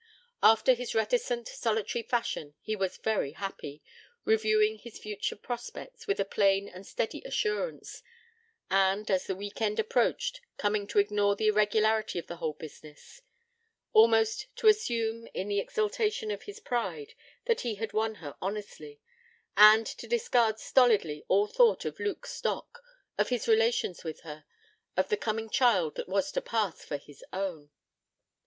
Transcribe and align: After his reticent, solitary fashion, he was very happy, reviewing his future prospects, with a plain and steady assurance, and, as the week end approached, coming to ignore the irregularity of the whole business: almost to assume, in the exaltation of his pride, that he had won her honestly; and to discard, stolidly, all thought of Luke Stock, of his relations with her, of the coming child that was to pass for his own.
After 0.41 0.73
his 0.73 0.95
reticent, 0.95 1.47
solitary 1.47 2.01
fashion, 2.01 2.55
he 2.59 2.75
was 2.75 2.97
very 2.97 3.33
happy, 3.33 3.83
reviewing 4.25 4.79
his 4.79 4.97
future 4.97 5.35
prospects, 5.35 6.07
with 6.07 6.19
a 6.19 6.25
plain 6.25 6.67
and 6.67 6.87
steady 6.87 7.21
assurance, 7.23 8.01
and, 8.67 9.11
as 9.11 9.27
the 9.27 9.35
week 9.35 9.61
end 9.61 9.79
approached, 9.79 10.41
coming 10.57 10.87
to 10.87 10.97
ignore 10.97 11.35
the 11.35 11.49
irregularity 11.49 12.17
of 12.17 12.25
the 12.25 12.37
whole 12.37 12.53
business: 12.53 13.21
almost 13.93 14.47
to 14.55 14.65
assume, 14.67 15.27
in 15.35 15.49
the 15.49 15.59
exaltation 15.59 16.31
of 16.31 16.41
his 16.45 16.59
pride, 16.59 17.13
that 17.45 17.61
he 17.61 17.75
had 17.75 17.93
won 17.93 18.15
her 18.15 18.35
honestly; 18.41 18.99
and 19.55 19.85
to 19.85 20.07
discard, 20.07 20.57
stolidly, 20.57 21.23
all 21.27 21.45
thought 21.45 21.85
of 21.85 21.99
Luke 21.99 22.25
Stock, 22.25 22.81
of 23.19 23.29
his 23.29 23.47
relations 23.47 24.03
with 24.03 24.21
her, 24.21 24.45
of 24.97 25.09
the 25.09 25.15
coming 25.17 25.47
child 25.47 25.93
that 25.93 26.09
was 26.09 26.31
to 26.31 26.41
pass 26.41 26.83
for 26.83 26.97
his 26.97 27.23
own. 27.31 27.69